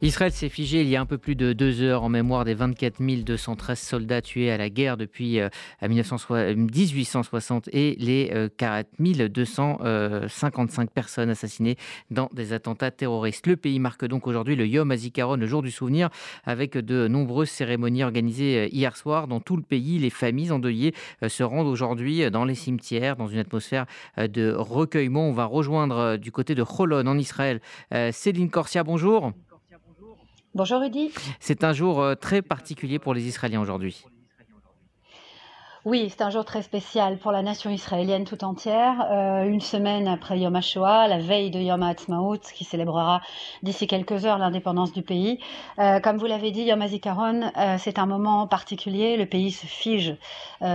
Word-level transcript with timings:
Israël 0.00 0.30
s'est 0.30 0.48
figé 0.48 0.82
il 0.82 0.88
y 0.88 0.94
a 0.94 1.00
un 1.00 1.06
peu 1.06 1.18
plus 1.18 1.34
de 1.34 1.52
deux 1.52 1.82
heures 1.82 2.04
en 2.04 2.08
mémoire 2.08 2.44
des 2.44 2.54
24 2.54 3.02
213 3.24 3.76
soldats 3.76 4.22
tués 4.22 4.48
à 4.48 4.56
la 4.56 4.70
guerre 4.70 4.96
depuis 4.96 5.40
1860 5.82 7.66
euh, 7.66 7.70
et 7.72 7.96
les 7.98 8.48
4 8.58 8.86
euh, 9.00 9.28
255 9.28 10.90
personnes 10.92 11.30
assassinées 11.30 11.74
dans 12.12 12.30
des 12.32 12.52
attentats 12.52 12.92
terroristes. 12.92 13.48
Le 13.48 13.56
pays 13.56 13.80
marque 13.80 14.04
donc 14.04 14.28
aujourd'hui 14.28 14.54
le 14.54 14.68
Yom 14.68 14.88
HaZikaron, 14.92 15.34
le 15.34 15.46
jour 15.48 15.62
du 15.62 15.72
souvenir, 15.72 16.10
avec 16.44 16.78
de 16.78 17.08
nombreuses 17.08 17.50
cérémonies 17.50 18.04
organisées 18.04 18.56
euh, 18.56 18.68
hier 18.70 18.96
soir 18.96 19.26
dans 19.26 19.40
tout 19.40 19.56
le 19.56 19.64
pays. 19.64 19.98
Les 19.98 20.10
familles 20.10 20.52
endeuillées 20.52 20.94
se 21.26 21.42
rendent 21.42 21.66
aujourd'hui 21.66 22.30
dans 22.30 22.44
les 22.44 22.54
cimetières 22.54 23.16
dans 23.16 23.26
une 23.26 23.40
atmosphère 23.40 23.86
de 24.16 24.52
recueillement. 24.52 25.28
On 25.28 25.32
va 25.32 25.46
rejoindre 25.46 26.16
du 26.18 26.30
côté 26.30 26.54
de 26.54 26.62
Cholon 26.62 27.04
en 27.04 27.18
Israël 27.18 27.60
Céline 28.12 28.48
Corsia, 28.48 28.84
bonjour. 28.84 29.32
Bonjour 30.58 30.80
Rudy. 30.80 31.12
C'est 31.38 31.62
un 31.62 31.72
jour 31.72 32.00
euh, 32.00 32.16
très 32.16 32.42
particulier 32.42 32.98
pour 32.98 33.14
les 33.14 33.28
Israéliens 33.28 33.60
aujourd'hui. 33.60 34.04
Oui, 35.84 36.08
c'est 36.10 36.22
un 36.22 36.30
jour 36.30 36.44
très 36.44 36.62
spécial 36.62 37.18
pour 37.18 37.30
la 37.30 37.40
nation 37.40 37.70
israélienne 37.70 38.24
tout 38.24 38.42
entière. 38.42 39.06
Euh, 39.12 39.44
une 39.44 39.60
semaine 39.60 40.08
après 40.08 40.40
Yom 40.40 40.56
HaShoah, 40.56 41.06
la 41.06 41.18
veille 41.18 41.52
de 41.52 41.60
Yom 41.60 41.84
HaAtzmaut, 41.84 42.40
qui 42.52 42.64
célébrera 42.64 43.20
d'ici 43.62 43.86
quelques 43.86 44.26
heures 44.26 44.38
l'indépendance 44.38 44.92
du 44.92 45.02
pays. 45.02 45.38
Euh, 45.78 46.00
comme 46.00 46.16
vous 46.16 46.26
l'avez 46.26 46.50
dit, 46.50 46.62
Yom 46.64 46.82
HaZikaron, 46.82 47.52
euh, 47.56 47.76
c'est 47.78 48.00
un 48.00 48.06
moment 48.06 48.48
particulier. 48.48 49.16
Le 49.16 49.26
pays 49.26 49.52
se 49.52 49.66
fige 49.66 50.16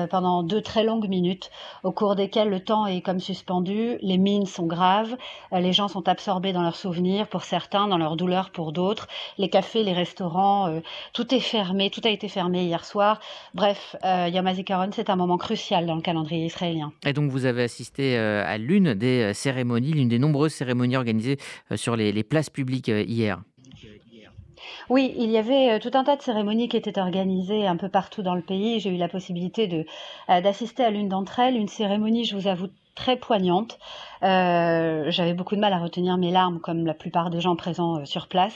pendant 0.10 0.44
deux 0.44 0.62
très 0.62 0.86
longues 0.86 1.10
minutes, 1.10 1.52
au 1.84 1.92
cours 1.92 2.16
desquelles 2.16 2.48
le 2.48 2.64
temps 2.64 2.86
est 2.86 3.02
comme 3.02 3.20
suspendu, 3.20 3.98
les 4.02 4.18
mines 4.18 4.46
sont 4.46 4.66
graves, 4.66 5.18
les 5.52 5.74
gens 5.74 5.90
sont 5.90 6.08
absorbés 6.08 6.54
dans 6.54 6.62
leurs 6.62 6.78
souvenirs 6.78 7.28
pour 7.28 7.44
certains, 7.44 7.90
dans 7.90 7.98
leurs 7.98 8.16
douleurs 8.16 8.52
pour 8.52 8.72
d'autres. 8.72 9.10
Les 9.38 9.50
cafés, 9.50 9.84
les 9.84 9.92
restaurants, 9.92 10.80
tout 11.12 11.36
est 11.36 11.42
fermé, 11.42 11.90
tout 11.90 12.00
a 12.06 12.10
été 12.10 12.30
fermé 12.30 12.64
hier 12.64 12.86
soir. 12.86 13.20
Bref, 13.54 13.98
Yom 14.06 14.48
HaZikaron, 14.48 14.93
c'est 14.94 15.10
un 15.10 15.16
moment 15.16 15.38
crucial 15.38 15.86
dans 15.86 15.96
le 15.96 16.02
calendrier 16.02 16.46
israélien. 16.46 16.94
Et 17.06 17.14
donc 17.14 17.32
vous 17.32 17.46
avez 17.46 17.64
assisté 17.64 18.18
euh, 18.18 18.44
à 18.46 18.58
l'une 18.58 18.94
des 18.94 19.22
euh, 19.22 19.34
cérémonies, 19.34 19.92
l'une 19.92 20.08
des 20.08 20.20
nombreuses 20.20 20.54
cérémonies 20.54 20.96
organisées 20.96 21.38
euh, 21.72 21.78
sur 21.78 21.96
les, 21.96 22.24
places 22.24 22.50
publiques 22.50 22.88
hier. 22.88 23.42
Oui, 24.90 25.14
il 25.18 25.30
y 25.30 25.38
avait 25.38 25.80
tout 25.80 25.92
un 25.94 26.04
tas 26.04 26.16
de 26.16 26.22
cérémonies 26.22 26.70
qui 26.70 26.78
étaient 26.78 27.00
organisées 27.00 27.68
un 27.68 27.76
peu 27.76 27.90
partout 27.90 28.22
dans 28.22 28.36
le 28.36 28.42
pays. 28.42 28.80
J'ai 28.80 28.90
eu 28.90 28.98
la 28.98 29.10
possibilité 29.10 29.68
de 29.68 29.86
d'assister 30.28 30.84
à 30.84 30.90
l'une 30.90 31.10
d'entre 31.10 31.40
elles, 31.40 31.56
une 31.56 31.68
cérémonie, 31.68 32.26
je 32.26 32.36
vous 32.36 32.48
avoue, 32.48 32.68
très 32.96 33.18
poignante. 33.18 33.80
Euh, 34.24 35.06
j'avais 35.10 35.34
beaucoup 35.34 35.56
de 35.56 35.60
mal 35.60 35.74
à 35.74 35.80
retenir 35.80 36.18
mes 36.18 36.32
larmes, 36.32 36.60
comme 36.60 36.86
la 36.86 36.94
plupart 36.94 37.30
des 37.30 37.42
gens 37.42 37.56
présents 37.56 38.00
euh, 38.00 38.06
sur 38.06 38.28
place. 38.28 38.56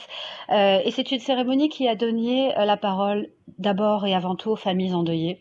Euh, 0.50 0.80
et 0.84 0.90
c'est 0.90 1.10
une 1.10 1.18
cérémonie 1.18 1.68
qui 1.68 1.88
a 1.88 1.94
donné 1.94 2.54
la 2.56 2.76
parole 2.76 3.28
d'abord 3.58 4.06
et 4.06 4.14
avant 4.14 4.34
tout 4.34 4.50
aux 4.50 4.56
familles 4.56 4.94
endeuillées, 4.94 5.40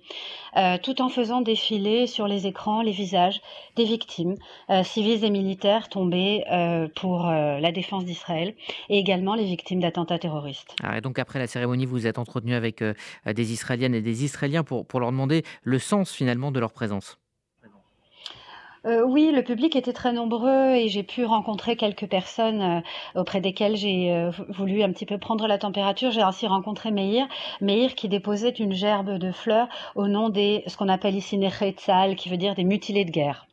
tout 0.81 1.01
en 1.01 1.09
faisant 1.09 1.41
défiler 1.41 2.07
sur 2.07 2.27
les 2.27 2.47
écrans 2.47 2.81
les 2.81 2.91
visages 2.91 3.41
des 3.75 3.83
victimes, 3.83 4.35
civiles 4.83 5.23
et 5.23 5.29
militaires 5.29 5.89
tombés 5.89 6.43
pour 6.95 7.25
la 7.27 7.71
défense 7.71 8.05
d'Israël, 8.05 8.55
et 8.89 8.97
également 8.97 9.35
les 9.35 9.43
victimes 9.43 9.81
d'attentats 9.81 10.19
terroristes. 10.19 10.73
Ah, 10.81 10.97
et 10.97 11.01
donc 11.01 11.19
après 11.19 11.37
la 11.37 11.47
cérémonie, 11.47 11.85
vous 11.85 12.07
êtes 12.07 12.17
entretenu 12.17 12.55
avec 12.55 12.81
des 13.25 13.51
Israéliennes 13.51 13.93
et 13.93 14.01
des 14.01 14.23
Israéliens 14.23 14.63
pour, 14.63 14.87
pour 14.87 14.99
leur 14.99 15.11
demander 15.11 15.43
le 15.63 15.77
sens 15.77 16.11
finalement 16.11 16.51
de 16.51 16.59
leur 16.59 16.71
présence. 16.71 17.19
Euh, 18.87 19.03
oui, 19.05 19.31
le 19.35 19.43
public 19.43 19.75
était 19.75 19.91
très 19.91 20.13
nombreux 20.13 20.75
et 20.75 20.87
j'ai 20.87 21.03
pu 21.03 21.25
rencontrer 21.25 21.75
quelques 21.75 22.07
personnes 22.07 22.61
euh, 22.61 23.19
auprès 23.19 23.41
desquelles 23.41 23.75
j'ai 23.75 24.13
euh, 24.13 24.31
voulu 24.49 24.81
un 24.81 24.91
petit 24.93 25.05
peu 25.05 25.17
prendre 25.17 25.45
la 25.45 25.57
température. 25.57 26.11
J'ai 26.11 26.21
ainsi 26.21 26.47
rencontré 26.47 26.91
Meir, 26.91 27.27
Meir 27.59 27.95
qui 27.95 28.07
déposait 28.07 28.51
une 28.51 28.71
gerbe 28.71 29.17
de 29.17 29.33
fleurs 29.33 29.67
au 29.95 30.07
nom 30.07 30.29
des 30.29 30.63
ce 30.67 30.77
qu'on 30.77 30.87
appelle 30.87 31.15
ici 31.15 31.37
Nechetzal, 31.37 32.15
qui 32.15 32.29
veut 32.29 32.37
dire 32.37 32.55
des 32.55 32.63
mutilés 32.63 33.03
de 33.03 33.11
guerre. 33.11 33.45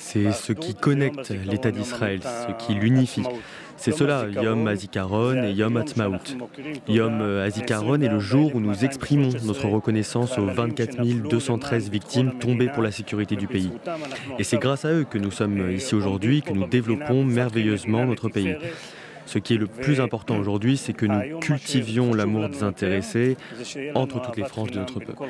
C'est 0.00 0.32
ce 0.32 0.52
qui 0.52 0.74
connecte 0.74 1.30
l'État 1.30 1.70
d'Israël, 1.70 2.20
ce 2.22 2.64
qui 2.64 2.74
l'unifie. 2.74 3.22
C'est 3.76 3.92
cela, 3.92 4.26
Yom 4.28 4.66
Hazikaron 4.66 5.44
et 5.44 5.52
Yom 5.52 5.76
Hatzmaut. 5.76 6.18
Yom 6.88 7.20
Hazikaron 7.20 8.00
est 8.00 8.08
le 8.08 8.18
jour 8.18 8.54
où 8.54 8.60
nous 8.60 8.84
exprimons 8.84 9.30
notre 9.44 9.66
reconnaissance 9.66 10.38
aux 10.38 10.46
24 10.46 11.02
213 11.28 11.90
victimes 11.90 12.38
tombées 12.38 12.68
pour 12.68 12.82
la 12.82 12.90
sécurité 12.90 13.36
du 13.36 13.46
pays. 13.46 13.70
Et 14.38 14.44
c'est 14.44 14.58
grâce 14.58 14.84
à 14.84 14.92
eux 14.92 15.04
que 15.04 15.18
nous 15.18 15.30
sommes 15.30 15.70
ici 15.70 15.94
aujourd'hui, 15.94 16.42
que 16.42 16.52
nous 16.52 16.66
développons 16.66 17.24
merveilleusement 17.24 18.04
notre 18.04 18.28
pays. 18.28 18.56
Ce 19.26 19.38
qui 19.38 19.54
est 19.54 19.58
le 19.58 19.66
plus 19.66 20.00
important 20.00 20.38
aujourd'hui, 20.38 20.78
c'est 20.78 20.94
que 20.94 21.04
nous 21.04 21.38
cultivions 21.38 22.14
l'amour 22.14 22.48
des 22.48 22.62
intéressés 22.62 23.36
entre 23.94 24.22
toutes 24.22 24.38
les 24.38 24.44
franges 24.44 24.70
de 24.70 24.78
notre 24.78 25.00
peuple. 25.00 25.22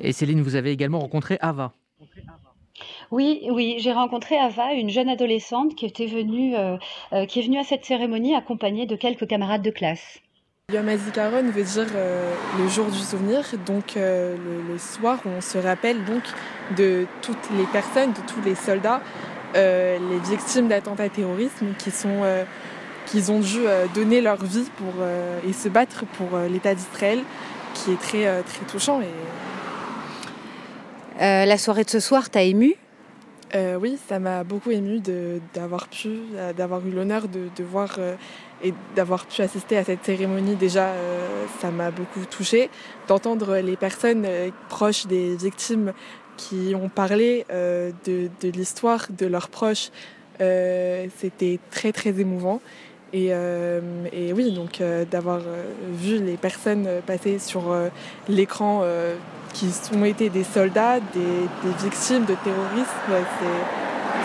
Et 0.00 0.12
Céline, 0.12 0.42
vous 0.42 0.56
avez 0.56 0.70
également 0.70 0.98
rencontré 0.98 1.38
Ava. 1.40 1.72
Oui, 3.10 3.46
oui, 3.50 3.76
j'ai 3.78 3.92
rencontré 3.92 4.36
Ava, 4.36 4.72
une 4.72 4.90
jeune 4.90 5.08
adolescente 5.08 5.74
qui 5.74 5.86
était 5.86 6.06
venue, 6.06 6.56
euh, 6.56 6.76
euh, 7.12 7.26
qui 7.26 7.40
est 7.40 7.42
venue 7.42 7.58
à 7.58 7.64
cette 7.64 7.84
cérémonie 7.84 8.34
accompagnée 8.34 8.86
de 8.86 8.96
quelques 8.96 9.26
camarades 9.26 9.62
de 9.62 9.70
classe. 9.70 10.18
Yom 10.72 10.88
HaZikaron 10.88 11.44
veut 11.44 11.62
dire 11.62 11.86
euh, 11.94 12.34
le 12.58 12.68
jour 12.68 12.86
du 12.86 12.98
souvenir, 12.98 13.42
donc 13.64 13.94
le, 13.94 14.78
soir 14.78 15.20
on 15.24 15.40
se 15.40 15.58
rappelle 15.58 16.04
donc 16.04 16.24
de 16.76 17.06
toutes 17.22 17.50
les 17.56 17.66
personnes, 17.66 18.12
de 18.12 18.20
tous 18.26 18.42
les 18.44 18.56
soldats, 18.56 19.00
les 19.54 20.18
victimes 20.28 20.66
d'attentats 20.66 21.08
terroristes 21.08 21.62
qui 21.78 21.92
sont 21.92 22.24
qui 23.06 23.30
ont 23.30 23.38
dû 23.38 23.60
donner 23.94 24.20
leur 24.20 24.44
vie 24.44 24.68
pour 24.76 24.92
et 25.48 25.52
se 25.52 25.68
battre 25.68 26.04
pour 26.04 26.36
l'État 26.50 26.74
d'Israël, 26.74 27.20
qui 27.74 27.92
est 27.92 28.00
très 28.00 28.42
très 28.42 28.66
touchant 28.66 29.00
et 29.00 29.06
euh, 31.20 31.44
la 31.44 31.58
soirée 31.58 31.84
de 31.84 31.90
ce 31.90 32.00
soir 32.00 32.30
t'a 32.30 32.42
ému? 32.42 32.74
Euh, 33.54 33.78
Oui, 33.80 33.98
ça 34.08 34.18
m'a 34.18 34.44
beaucoup 34.44 34.70
ému 34.70 35.00
d'avoir 35.54 35.88
pu, 35.88 36.08
euh, 36.34 36.52
d'avoir 36.52 36.86
eu 36.86 36.90
l'honneur 36.90 37.28
de, 37.28 37.62
voir 37.62 37.98
et 38.62 38.74
d'avoir 38.94 39.26
pu 39.26 39.42
assister 39.42 39.76
à 39.76 39.84
cette 39.84 40.04
cérémonie. 40.04 40.56
Déjà, 40.56 40.92
ça 41.60 41.70
m'a 41.70 41.90
beaucoup 41.90 42.24
touchée. 42.26 42.70
D'entendre 43.08 43.56
les 43.58 43.76
personnes 43.76 44.26
proches 44.68 45.06
des 45.06 45.36
victimes 45.36 45.92
qui 46.36 46.74
ont 46.74 46.88
parlé 46.88 47.46
de, 47.50 48.30
l'histoire 48.42 49.06
de 49.16 49.26
leurs 49.26 49.48
proches, 49.48 49.90
c'était 50.38 51.58
très 51.70 51.92
très 51.92 52.18
émouvant. 52.20 52.60
Et, 53.12 53.28
et 53.28 54.32
oui, 54.32 54.52
donc 54.52 54.82
d'avoir 55.10 55.40
vu 55.92 56.22
les 56.22 56.36
personnes 56.36 56.86
passer 57.06 57.38
sur 57.38 57.74
l'écran 58.28 58.84
qui 59.56 59.72
ont 59.94 60.04
été 60.04 60.28
des 60.28 60.44
soldats, 60.44 61.00
des, 61.00 61.48
victimes 61.82 62.24
de 62.26 62.34
terrorisme. 62.44 63.26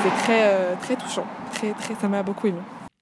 C'est 0.03 0.24
très, 0.24 0.44
euh, 0.44 0.75
très 0.81 0.96
touchant. 0.96 1.25
Très, 1.53 1.74
très, 1.74 1.96
ça 1.96 2.08
m'a 2.08 2.24
beaucoup 2.24 2.47
ému. 2.47 2.59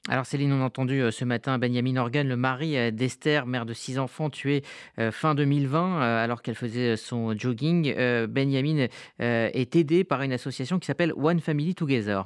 Alors 0.09 0.25
Céline, 0.25 0.51
on 0.53 0.61
a 0.61 0.65
entendu 0.65 1.01
euh, 1.01 1.11
ce 1.11 1.23
matin 1.23 1.57
Benjamin 1.57 1.97
Organ, 1.97 2.27
le 2.27 2.35
mari 2.35 2.77
euh, 2.77 2.91
d'Esther, 2.91 3.45
mère 3.45 3.65
de 3.65 3.73
six 3.73 3.99
enfants, 3.99 4.29
tué 4.29 4.63
fin 5.11 5.33
2020 5.33 6.01
alors 6.01 6.41
qu'elle 6.41 6.55
faisait 6.55 6.97
son 6.97 7.37
jogging. 7.37 7.93
Benjamin 8.27 8.87
est 9.19 9.75
aidé 9.75 10.03
par 10.03 10.21
une 10.21 10.33
association 10.33 10.79
qui 10.79 10.87
s'appelle 10.87 11.13
One 11.15 11.39
Family 11.39 11.73
Together. 11.73 12.25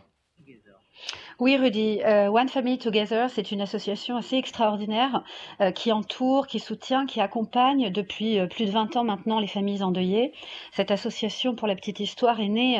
Oui, 1.39 1.57
Rudy. 1.57 1.99
Euh, 2.05 2.27
One 2.27 2.47
Family 2.47 2.77
Together, 2.77 3.27
c'est 3.27 3.51
une 3.51 3.61
association 3.61 4.17
assez 4.17 4.35
extraordinaire 4.35 5.23
euh, 5.61 5.71
qui 5.71 5.91
entoure, 5.91 6.45
qui 6.45 6.59
soutient, 6.59 7.07
qui 7.07 7.21
accompagne 7.21 7.89
depuis 7.89 8.37
euh, 8.37 8.45
plus 8.45 8.65
de 8.65 8.71
20 8.71 8.97
ans 8.97 9.03
maintenant 9.03 9.39
les 9.39 9.47
familles 9.47 9.81
endeuillées. 9.81 10.31
Cette 10.73 10.91
association, 10.91 11.55
pour 11.55 11.67
la 11.67 11.75
petite 11.75 11.99
histoire, 11.99 12.39
est 12.39 12.49
née 12.49 12.79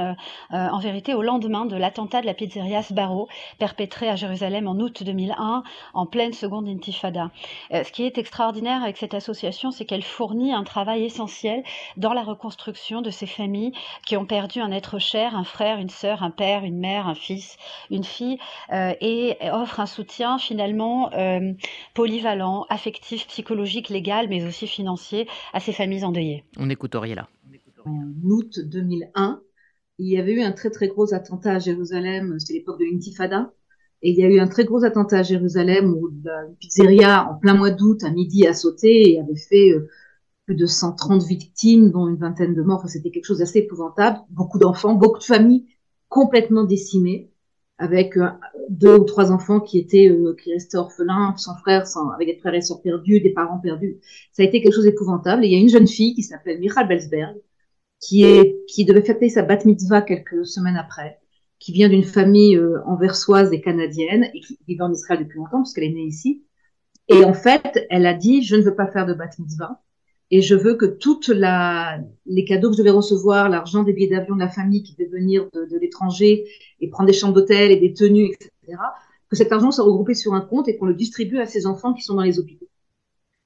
en 0.52 0.80
vérité 0.80 1.14
au 1.14 1.22
lendemain 1.22 1.66
de 1.66 1.76
l'attentat 1.76 2.22
de 2.22 2.26
la 2.26 2.34
pizzeria 2.34 2.82
Sbarro, 2.82 3.28
perpétré 3.60 4.10
à 4.10 4.16
Jérusalem 4.16 4.68
en 4.68 4.76
août 4.76 5.04
2001, 5.04 5.64
en 5.94 6.06
pleine 6.06 6.34
seconde 6.34 6.68
intifada. 6.68 7.32
ce 7.72 7.92
qui 7.92 8.04
est 8.04 8.18
extraordinaire 8.18 8.84
avec 8.84 8.98
cette 8.98 9.14
association, 9.14 9.72
c'est 9.72 9.86
qu'elle 9.86 10.04
fournit 10.04 10.54
un 10.54 10.64
travail 10.64 11.04
essentiel 11.04 11.64
dans 11.98 12.14
la 12.14 12.24
reconstruction 12.24 13.02
de 13.02 13.10
ces 13.10 13.28
familles 13.28 13.74
qui 14.06 14.18
ont 14.18 14.26
perdu 14.26 14.60
un 14.60 14.72
être 14.72 15.00
cher, 15.00 15.36
un 15.36 15.44
frère, 15.44 15.78
une 15.80 15.90
sœur, 15.90 16.24
un 16.24 16.32
père, 16.32 16.64
une 16.64 16.80
mère, 16.80 17.08
un 17.08 17.16
fils, 17.16 17.58
une 17.90 18.04
fille, 18.04 18.38
et 18.72 19.38
offre 19.52 19.80
un 19.80 19.86
soutien 19.86 20.38
finalement 20.38 21.12
euh, 21.14 21.54
polyvalent, 21.94 22.66
affectif, 22.70 23.28
psychologique, 23.28 23.90
légal, 23.90 24.28
mais 24.30 24.46
aussi 24.46 24.68
financier 24.68 25.28
à 25.54 25.60
ces 25.60 25.72
familles 25.72 26.04
endeuillées. 26.04 26.44
On 26.58 26.70
écoute 26.70 26.96
Auriella. 26.96 27.28
En 27.86 28.14
août 28.24 28.60
2001, 28.64 29.42
il 30.00 30.08
y 30.08 30.18
avait 30.18 30.34
eu 30.34 30.42
un 30.42 30.52
très 30.52 30.70
très 30.70 30.88
gros 30.88 31.14
attentat 31.14 31.54
à 31.54 31.60
Jérusalem, 31.60 32.40
c'était 32.40 32.54
l'époque 32.54 32.80
de 32.80 32.86
l'intifada, 32.86 33.54
et 34.02 34.12
il 34.12 34.18
y 34.18 34.24
a 34.24 34.30
eu 34.30 34.40
un 34.40 34.48
très 34.48 34.66
gros 34.66 34.84
attentat 34.84 35.20
à 35.20 35.24
Jérusalem 35.24 35.94
où 35.94 36.10
la 36.24 36.46
pizzeria, 36.60 37.30
en 37.30 37.36
plein 37.36 37.54
mois 37.56 37.72
d'août, 37.72 38.04
à 38.04 38.12
midi, 38.12 38.46
a 38.48 38.54
sauté 38.54 39.14
et 39.14 39.20
avait 39.20 39.36
fait 39.36 39.72
euh, 39.72 39.90
plus 40.46 40.56
de 40.56 40.66
130 40.66 41.24
victimes, 41.24 41.92
dont 41.92 42.08
une 42.08 42.18
vingtaine 42.18 42.54
de 42.54 42.62
morts. 42.62 42.88
c'était 42.88 43.12
quelque 43.12 43.26
chose 43.26 43.40
d'assez 43.40 43.60
épouvantable. 43.60 44.20
Beaucoup 44.30 44.60
d'enfants, 44.60 44.94
beaucoup 44.94 45.20
de 45.20 45.24
familles 45.24 45.68
complètement 46.10 46.64
décimée, 46.64 47.33
avec 47.78 48.18
euh, 48.18 48.30
deux 48.70 48.98
ou 48.98 49.04
trois 49.04 49.32
enfants 49.32 49.60
qui 49.60 49.80
étaient 49.80 50.10
euh, 50.10 50.36
qui 50.42 50.54
restaient 50.54 50.78
orphelins, 50.78 51.36
sans 51.38 51.56
frères, 51.58 51.88
sans, 51.88 52.10
avec 52.12 52.28
des 52.28 52.38
frères 52.38 52.54
et 52.54 52.62
sœurs 52.62 52.82
perdus, 52.82 53.20
des 53.20 53.32
parents 53.32 53.60
perdus. 53.60 53.98
Ça 54.32 54.44
a 54.44 54.46
été 54.46 54.62
quelque 54.62 54.74
chose 54.74 54.86
d'épouvantable. 54.86 55.44
Et 55.44 55.48
il 55.48 55.54
y 55.54 55.56
a 55.56 55.60
une 55.60 55.70
jeune 55.70 55.88
fille 55.88 56.14
qui 56.14 56.24
s'appelle 56.24 56.60
Michal 56.60 56.88
Belsberg, 56.88 57.36
qui 58.00 58.24
est 58.24 58.58
qui 58.68 58.86
devait 58.86 59.02
fêter 59.04 59.30
sa 59.30 59.42
bat 59.44 59.60
mitzvah 59.66 60.02
quelques 60.02 60.46
semaines 60.46 60.78
après, 60.78 61.20
qui 61.60 61.72
vient 61.72 61.90
d'une 61.90 62.04
famille 62.04 62.58
euh, 62.58 62.84
anversoise 62.86 63.52
et 63.54 63.62
canadienne 63.62 64.30
et 64.34 64.40
qui 64.40 64.60
vit 64.68 64.82
en 64.82 64.92
Israël 64.92 65.20
depuis 65.24 65.38
longtemps 65.38 65.60
parce 65.60 65.74
qu'elle 65.74 65.86
est 65.86 65.94
née 65.94 66.06
ici. 66.06 66.44
Et 67.10 67.26
en 67.26 67.34
fait, 67.34 67.86
elle 67.90 68.06
a 68.06 68.14
dit 68.14 68.44
je 68.44 68.56
ne 68.56 68.62
veux 68.62 68.76
pas 68.76 68.88
faire 68.88 69.06
de 69.06 69.14
bat 69.14 69.30
mitzvah 69.40 69.82
et 70.36 70.42
je 70.42 70.56
veux 70.56 70.74
que 70.74 70.88
toutes 70.88 71.28
les 71.28 72.46
cadeaux 72.46 72.72
que 72.72 72.76
je 72.76 72.82
vais 72.82 72.90
recevoir, 72.90 73.50
l'argent 73.50 73.84
des 73.84 73.94
billets 73.94 74.10
d'avion 74.10 74.34
de 74.34 74.40
la 74.40 74.50
famille 74.50 74.82
qui 74.82 74.96
devait 74.96 75.06
venir 75.06 75.48
de, 75.54 75.66
de 75.66 75.78
l'étranger 75.78 76.46
et 76.80 76.90
prendre 76.90 77.06
des 77.06 77.14
chambres 77.14 77.36
d'hôtel 77.36 77.72
et 77.72 77.76
des 77.76 77.94
tenues, 77.94 78.32
etc., 78.34 78.80
que 79.30 79.36
cet 79.36 79.52
argent 79.52 79.70
soit 79.70 79.86
regroupé 79.86 80.16
sur 80.16 80.34
un 80.34 80.42
compte 80.42 80.68
et 80.68 80.76
qu'on 80.76 80.88
le 80.88 80.96
distribue 80.96 81.38
à 81.38 81.46
ses 81.46 81.68
enfants 81.68 81.94
qui 81.94 82.02
sont 82.02 82.16
dans 82.16 82.24
les 82.24 82.40
hôpitaux. 82.40 82.68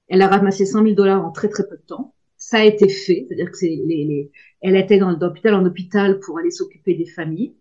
Elle 0.07 0.21
a 0.21 0.29
ramassé 0.29 0.65
100 0.65 0.83
000 0.83 0.95
dollars 0.95 1.25
en 1.25 1.31
très 1.31 1.49
très 1.49 1.67
peu 1.67 1.75
de 1.75 1.81
temps. 1.81 2.13
Ça 2.37 2.59
a 2.59 2.63
été 2.63 2.87
fait, 2.87 3.25
c'est-à-dire 3.27 3.51
que 3.51 3.57
les, 3.63 3.75
les, 3.85 4.31
elle 4.61 4.77
était 4.77 4.97
dans 4.97 5.11
l'hôpital 5.11 5.55
en 5.55 5.65
hôpital 5.65 6.21
pour 6.21 6.39
aller 6.39 6.51
s'occuper 6.51 6.93
des 6.93 7.05
familles. 7.05 7.53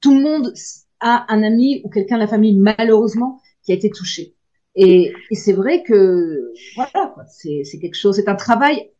Tout 0.00 0.14
le 0.16 0.22
monde 0.22 0.54
a 1.00 1.30
un 1.30 1.42
ami 1.42 1.82
ou 1.84 1.90
quelqu'un 1.90 2.14
de 2.14 2.22
la 2.22 2.28
famille 2.28 2.56
malheureusement 2.56 3.42
qui 3.62 3.72
a 3.72 3.74
été 3.74 3.90
touché. 3.90 4.34
Et, 4.76 5.12
et 5.30 5.34
c'est 5.34 5.52
vrai 5.52 5.82
que 5.82 6.52
voilà, 6.74 7.14
c'est 7.28 7.78
quelque 7.80 7.94
chose, 7.94 8.16
c'est 8.16 8.28
un 8.28 8.34
travail, 8.34 8.90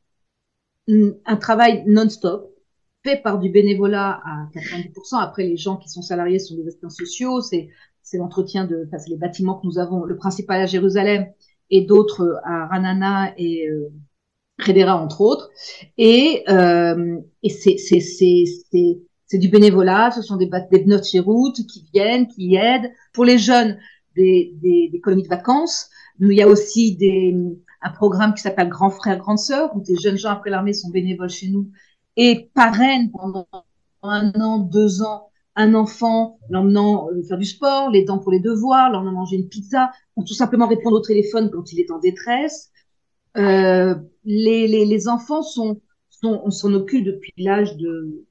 un 0.88 1.36
travail 1.36 1.84
non-stop 1.86 2.54
fait 3.04 3.16
par 3.22 3.38
du 3.38 3.50
bénévolat 3.50 4.20
à 4.24 4.48
90%. 4.54 5.20
Après, 5.20 5.44
les 5.44 5.56
gens 5.56 5.76
qui 5.76 5.88
sont 5.88 6.02
salariés 6.02 6.38
sont 6.38 6.56
des 6.56 6.66
assistants 6.66 6.90
sociaux, 6.90 7.40
c'est 7.40 7.68
l'entretien 8.14 8.64
de, 8.64 8.84
enfin, 8.86 8.98
c'est 8.98 9.10
les 9.10 9.16
bâtiments 9.16 9.60
que 9.60 9.66
nous 9.66 9.78
avons, 9.78 10.04
le 10.04 10.16
principal 10.16 10.60
à 10.60 10.66
Jérusalem 10.66 11.26
et 11.70 11.82
d'autres 11.82 12.40
à 12.44 12.66
Ranana 12.66 13.32
et 13.36 13.68
euh, 13.68 13.90
entre 14.88 15.20
autres. 15.20 15.50
Et, 15.98 16.44
euh, 16.48 17.18
et 17.42 17.50
c'est 17.50 17.76
c'est 19.26 19.38
du 19.38 19.48
bénévolat, 19.48 20.10
ce 20.12 20.22
sont 20.22 20.36
des, 20.36 20.48
des 20.70 20.84
notes 20.84 21.06
chez 21.06 21.18
route 21.18 21.56
qui 21.66 21.88
viennent, 21.92 22.28
qui 22.28 22.54
aident. 22.54 22.92
Pour 23.12 23.24
les 23.24 23.38
jeunes, 23.38 23.78
des, 24.16 24.54
des, 24.62 24.88
des, 24.92 25.00
colonies 25.00 25.22
de 25.22 25.28
vacances. 25.28 25.90
Il 26.20 26.32
y 26.32 26.42
a 26.42 26.48
aussi 26.48 26.96
des, 26.96 27.36
un 27.82 27.90
programme 27.90 28.34
qui 28.34 28.42
s'appelle 28.42 28.68
Grand 28.68 28.90
Frère, 28.90 29.18
Grande 29.18 29.38
Sœur, 29.38 29.74
où 29.76 29.80
des 29.80 29.96
jeunes 29.96 30.16
gens 30.16 30.30
après 30.30 30.50
l'armée 30.50 30.72
sont 30.72 30.90
bénévoles 30.90 31.30
chez 31.30 31.48
nous 31.48 31.70
et 32.16 32.50
parrainent 32.54 33.10
pendant 33.10 33.46
un 34.02 34.32
an, 34.40 34.58
deux 34.58 35.02
ans, 35.02 35.30
un 35.56 35.74
enfant, 35.74 36.38
l'emmenant 36.50 37.08
euh, 37.10 37.22
faire 37.22 37.38
du 37.38 37.44
sport, 37.44 37.90
l'aidant 37.90 38.18
pour 38.18 38.32
les 38.32 38.40
devoirs, 38.40 38.90
l'emmenant 38.90 39.12
manger 39.12 39.36
une 39.36 39.48
pizza, 39.48 39.90
ou 40.16 40.24
tout 40.24 40.34
simplement 40.34 40.66
répondre 40.66 40.96
au 40.96 41.00
téléphone 41.00 41.50
quand 41.50 41.72
il 41.72 41.80
est 41.80 41.90
en 41.90 41.98
détresse. 41.98 42.70
Euh, 43.36 43.94
les, 44.24 44.68
les, 44.68 44.84
les, 44.84 45.08
enfants 45.08 45.42
sont, 45.42 45.80
sont 46.08 46.40
on 46.44 46.50
s'en 46.50 46.72
occupe 46.72 47.04
depuis 47.04 47.32
l'âge 47.36 47.76
de, 47.76 48.24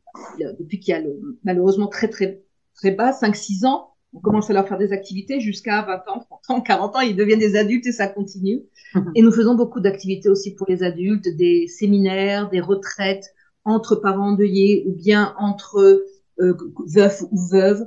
depuis 0.59 0.79
qu'il 0.79 0.93
y 0.93 0.95
a 0.95 1.01
le, 1.01 1.37
malheureusement 1.43 1.87
très 1.87 2.07
très 2.07 2.41
très 2.73 2.91
bas, 2.91 3.11
5-6 3.11 3.65
ans, 3.65 3.92
on 4.13 4.19
commence 4.19 4.49
à 4.49 4.53
leur 4.53 4.67
faire 4.67 4.77
des 4.77 4.91
activités 4.91 5.39
jusqu'à 5.39 5.81
20 5.81 6.11
ans, 6.11 6.25
30 6.29 6.49
ans, 6.49 6.61
40 6.61 6.95
ans, 6.95 6.99
ils 7.01 7.15
deviennent 7.15 7.39
des 7.39 7.55
adultes 7.55 7.87
et 7.87 7.91
ça 7.91 8.07
continue. 8.07 8.61
Mhm. 8.93 9.11
Et 9.15 9.21
nous 9.21 9.31
faisons 9.31 9.55
beaucoup 9.55 9.79
d'activités 9.79 10.29
aussi 10.29 10.53
pour 10.53 10.67
les 10.69 10.83
adultes, 10.83 11.27
des 11.35 11.67
séminaires, 11.67 12.49
des 12.49 12.61
retraites 12.61 13.33
entre 13.65 13.95
parents 13.95 14.31
endeuillés 14.31 14.85
ou 14.87 14.93
bien 14.93 15.33
entre 15.39 16.05
euh, 16.39 16.57
veufs 16.85 17.23
ou 17.31 17.39
veuves, 17.47 17.85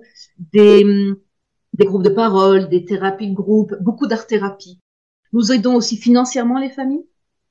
des, 0.53 0.85
des 1.75 1.85
groupes 1.85 2.03
de 2.03 2.11
parole, 2.11 2.69
des 2.69 2.85
thérapies 2.85 3.31
de 3.31 3.35
groupe, 3.35 3.75
beaucoup 3.81 4.07
d'art-thérapie. 4.07 4.81
Nous 5.33 5.53
aidons 5.53 5.75
aussi 5.77 5.97
financièrement 5.97 6.59
les 6.59 6.71
familles. 6.71 7.07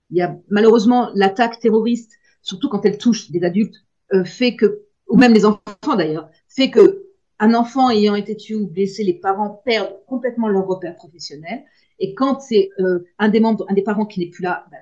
Il 0.10 0.18
y 0.18 0.22
a 0.22 0.38
malheureusement 0.50 1.12
l'attaque 1.16 1.60
terroriste, 1.60 2.14
surtout 2.42 2.70
quand 2.70 2.86
elle 2.86 2.98
touche 2.98 3.32
des 3.32 3.44
adultes, 3.44 3.76
euh, 4.14 4.24
fait 4.24 4.56
que, 4.56 4.82
ou 5.08 5.18
même 5.18 5.34
les 5.34 5.46
enfants 5.46 5.96
d'ailleurs, 5.98 6.30
fait 6.48 6.72
que 6.72 7.05
un 7.40 7.54
enfant 7.54 7.90
ayant 7.90 8.16
été 8.16 8.36
tué 8.36 8.56
ou 8.56 8.68
blessé, 8.68 9.04
les 9.04 9.14
parents 9.14 9.62
perdent 9.66 9.96
complètement 10.08 10.48
leur 10.48 10.66
repère 10.68 10.96
professionnel. 10.96 11.64
Et 12.00 12.14
quand 12.14 12.40
c'est 12.40 12.70
euh, 12.80 13.06
un 13.20 13.30
des 13.30 13.40
membres, 13.40 13.66
un 13.70 13.74
des 13.74 13.84
parents 13.84 14.06
qui 14.06 14.20
n'est 14.20 14.30
plus 14.30 14.44
là, 14.44 14.66
ben, 14.72 14.80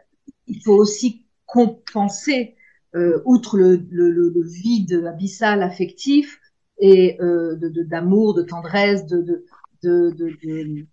il 0.47 0.61
faut 0.61 0.73
aussi 0.73 1.25
compenser, 1.45 2.55
euh, 2.95 3.21
outre 3.25 3.57
le, 3.57 3.75
le, 3.89 4.11
le, 4.11 4.43
vide 4.43 5.03
abyssal 5.07 5.63
affectif 5.63 6.39
et 6.79 7.17
euh, 7.21 7.55
d'amour, 7.85 8.33
de, 8.35 8.41
de, 8.41 8.47
tendresse, 8.47 9.05
de, 9.07 9.21
de, 9.21 10.11
de 10.11 10.85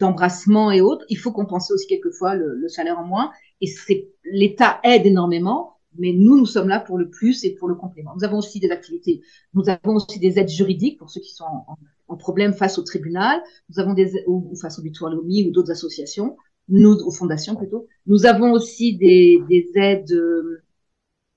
d'embrassement 0.00 0.70
et 0.70 0.80
autres, 0.80 1.04
il 1.08 1.16
faut 1.16 1.32
compenser 1.32 1.72
aussi 1.72 1.86
quelquefois 1.86 2.34
le, 2.34 2.54
le 2.54 2.68
salaire 2.68 2.98
en 2.98 3.04
moins. 3.04 3.32
Et 3.60 3.66
c'est 3.66 4.08
l'État 4.24 4.80
aide 4.82 5.06
énormément, 5.06 5.78
mais 5.98 6.12
nous, 6.12 6.38
nous 6.38 6.46
sommes 6.46 6.68
là 6.68 6.80
pour 6.80 6.98
le 6.98 7.10
plus 7.10 7.44
et 7.44 7.54
pour 7.54 7.68
le 7.68 7.74
complément. 7.74 8.12
Nous 8.16 8.24
avons 8.24 8.38
aussi 8.38 8.60
des 8.60 8.70
activités, 8.70 9.22
nous 9.54 9.64
avons 9.68 9.96
aussi 9.96 10.18
des 10.18 10.38
aides 10.38 10.48
juridiques 10.48 10.98
pour 10.98 11.10
ceux 11.10 11.20
qui 11.20 11.34
sont 11.34 11.44
en, 11.44 11.76
problème 12.18 12.52
face 12.52 12.78
au 12.78 12.82
tribunal, 12.82 13.40
nous 13.70 13.80
avons 13.80 13.94
des, 13.94 14.22
ou, 14.26 14.54
face 14.60 14.78
au 14.78 15.08
Lomi 15.08 15.48
ou 15.48 15.50
d'autres 15.50 15.70
associations, 15.70 16.36
nous, 16.68 16.92
aux 16.92 17.10
fondations 17.10 17.56
plutôt. 17.56 17.86
Nous 18.06 18.26
avons 18.26 18.52
aussi 18.52 18.96
des, 18.96 19.40
des 19.48 19.70
aides 19.76 20.12
euh, 20.12 20.62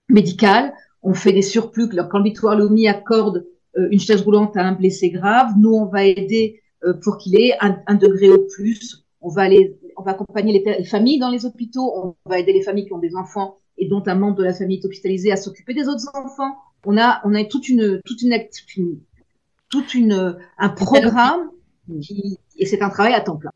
médicales. 0.09 0.73
On 1.01 1.13
fait 1.13 1.33
des 1.33 1.41
surplus. 1.41 1.89
Quand 2.09 2.19
le 2.19 2.57
Lomi 2.57 2.87
accorde 2.87 3.45
euh, 3.77 3.87
une 3.91 3.99
chaise 3.99 4.21
roulante 4.21 4.55
à 4.57 4.63
un 4.63 4.73
blessé 4.73 5.09
grave, 5.09 5.53
nous, 5.57 5.73
on 5.73 5.85
va 5.85 6.03
aider 6.05 6.61
euh, 6.83 6.93
pour 6.93 7.17
qu'il 7.17 7.39
ait 7.39 7.57
un, 7.61 7.77
un, 7.87 7.95
degré 7.95 8.29
au 8.29 8.45
plus. 8.55 9.05
On 9.21 9.29
va 9.29 9.43
aller, 9.43 9.77
on 9.97 10.03
va 10.03 10.11
accompagner 10.11 10.53
les, 10.53 10.77
les 10.77 10.83
familles 10.83 11.19
dans 11.19 11.29
les 11.29 11.45
hôpitaux. 11.45 11.93
On 11.95 12.29
va 12.29 12.39
aider 12.39 12.53
les 12.53 12.61
familles 12.61 12.85
qui 12.85 12.93
ont 12.93 12.99
des 12.99 13.15
enfants 13.15 13.57
et 13.77 13.87
dont 13.87 14.03
un 14.05 14.15
membre 14.15 14.37
de 14.37 14.43
la 14.43 14.53
famille 14.53 14.79
est 14.79 14.85
hospitalisé 14.85 15.31
à 15.31 15.37
s'occuper 15.37 15.73
des 15.73 15.87
autres 15.87 16.09
enfants. 16.13 16.55
On 16.85 16.97
a, 16.97 17.21
on 17.23 17.33
a 17.33 17.43
toute 17.43 17.67
une, 17.67 17.99
toute 18.05 18.21
une, 19.93 20.37
un 20.57 20.69
programme 20.69 21.49
qui, 22.01 22.37
et 22.57 22.65
c'est 22.65 22.81
un 22.81 22.89
travail 22.89 23.13
à 23.13 23.21
temps 23.21 23.37
plein. 23.37 23.51